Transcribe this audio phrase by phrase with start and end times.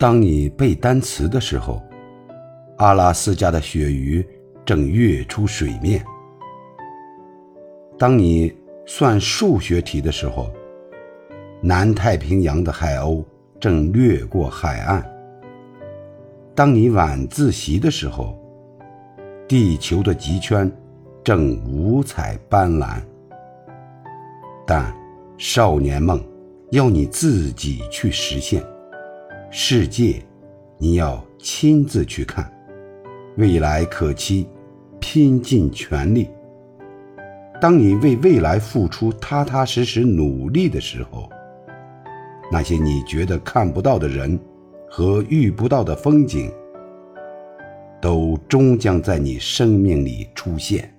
[0.00, 1.78] 当你背单词的时候，
[2.78, 4.26] 阿拉斯加的鳕鱼
[4.64, 6.00] 正跃出水面；
[7.98, 8.50] 当你
[8.86, 10.50] 算数学题的时候，
[11.60, 13.22] 南太平洋的海鸥
[13.60, 15.02] 正掠过海岸；
[16.54, 18.42] 当你晚自习的时候，
[19.46, 20.72] 地球的极圈
[21.22, 23.02] 正五彩斑斓。
[24.66, 24.90] 但
[25.36, 26.24] 少年梦
[26.70, 28.64] 要你自己去实现，
[29.52, 30.22] 世界
[30.78, 32.48] 你要亲自去看，
[33.36, 34.48] 未来可期，
[35.00, 36.30] 拼尽全力。
[37.60, 41.28] 当你为未来付出踏踏实实努力的时候。
[42.52, 44.38] 那些你觉得看不到的人
[44.88, 46.50] 和遇不到的风景，
[48.00, 50.92] 都终将在你生命里出现。